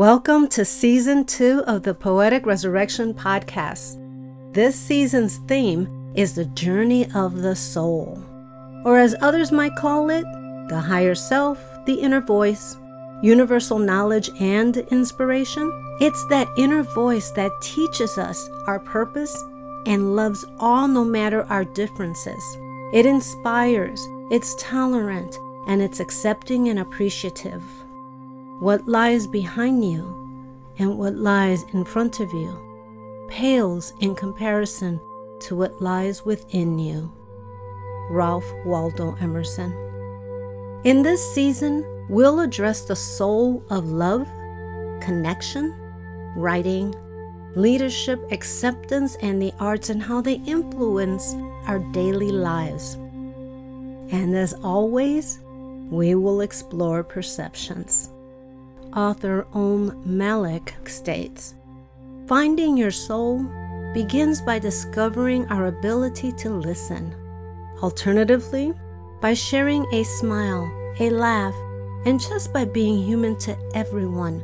[0.00, 4.00] Welcome to season two of the Poetic Resurrection Podcast.
[4.54, 8.18] This season's theme is the journey of the soul,
[8.86, 10.24] or as others might call it,
[10.70, 12.78] the higher self, the inner voice,
[13.22, 15.70] universal knowledge, and inspiration.
[16.00, 19.36] It's that inner voice that teaches us our purpose
[19.84, 22.42] and loves all no matter our differences.
[22.94, 25.36] It inspires, it's tolerant,
[25.66, 27.62] and it's accepting and appreciative.
[28.60, 30.04] What lies behind you
[30.78, 35.00] and what lies in front of you pales in comparison
[35.40, 37.10] to what lies within you.
[38.10, 39.72] Ralph Waldo Emerson.
[40.84, 44.28] In this season, we'll address the soul of love,
[45.00, 45.74] connection,
[46.36, 46.94] writing,
[47.54, 51.32] leadership, acceptance, and the arts and how they influence
[51.64, 52.96] our daily lives.
[54.12, 55.40] And as always,
[55.88, 58.10] we will explore perceptions
[58.94, 61.54] author Om Malik states
[62.26, 63.44] Finding your soul
[63.92, 67.14] begins by discovering our ability to listen.
[67.82, 68.72] Alternatively,
[69.20, 71.54] by sharing a smile, a laugh,
[72.06, 74.42] and just by being human to everyone,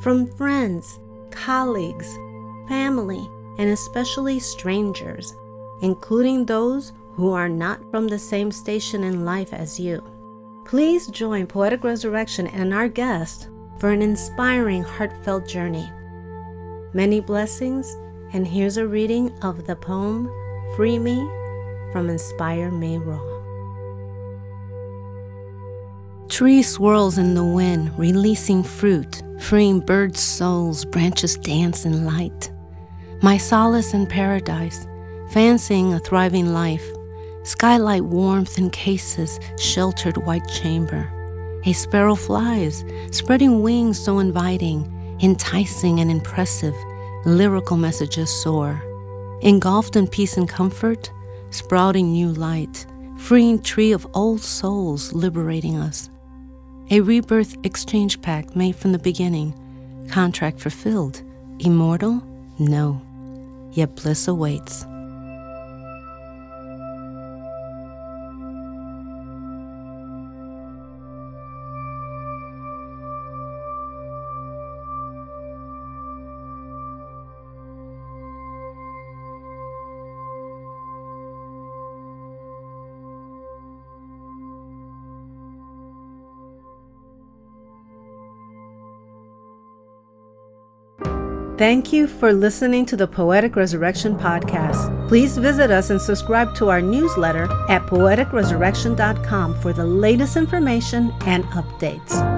[0.00, 0.98] from friends,
[1.30, 2.16] colleagues,
[2.66, 3.28] family,
[3.58, 5.34] and especially strangers,
[5.82, 10.02] including those who are not from the same station in life as you.
[10.64, 13.48] Please join Poetic Resurrection and our guest,
[13.78, 15.90] for an inspiring, heartfelt journey.
[16.92, 17.96] Many blessings,
[18.32, 20.30] and here's a reading of the poem
[20.76, 21.16] Free Me
[21.92, 23.24] from Inspire May Raw.
[26.28, 32.50] Tree swirls in the wind, releasing fruit, freeing birds' souls, branches dance in light.
[33.22, 34.86] My solace in paradise,
[35.30, 36.84] fancying a thriving life,
[37.44, 41.12] skylight warmth encases sheltered white chamber.
[41.68, 44.90] A sparrow flies, spreading wings so inviting,
[45.20, 46.74] enticing and impressive,
[47.26, 48.82] lyrical messages soar.
[49.42, 51.12] Engulfed in peace and comfort,
[51.50, 52.86] sprouting new light,
[53.18, 56.08] freeing tree of old souls liberating us.
[56.90, 59.52] A rebirth exchange pact made from the beginning,
[60.10, 61.20] contract fulfilled.
[61.58, 62.22] Immortal?
[62.58, 63.02] No.
[63.72, 64.86] Yet bliss awaits.
[91.58, 95.08] Thank you for listening to the Poetic Resurrection Podcast.
[95.08, 101.42] Please visit us and subscribe to our newsletter at poeticresurrection.com for the latest information and
[101.46, 102.37] updates.